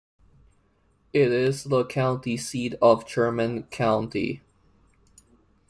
It 1.13 1.31
is 1.31 1.65
the 1.65 1.85
county 1.85 2.35
seat 2.35 2.73
of 2.81 3.07
Sherman 3.07 3.65
County. 3.65 4.41